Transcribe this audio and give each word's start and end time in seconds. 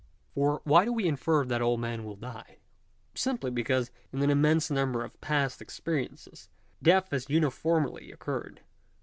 For 0.33 0.61
why 0.63 0.83
do 0.83 0.91
we 0.91 1.05
infer 1.05 1.45
that 1.45 1.61
all 1.61 1.77
men 1.77 2.03
will 2.03 2.15
die? 2.15 2.57
Simply 3.13 3.51
because, 3.51 3.91
n^ 4.11 4.17
ft 4.19 4.23
an 4.23 4.29
immense 4.31 4.71
number 4.71 5.03
of 5.03 5.21
past 5.21 5.61
experiences, 5.61 6.49
death 6.81 7.11
has 7.11 7.27
uniforp^ly 7.27 8.11
occurred. 8.11 8.61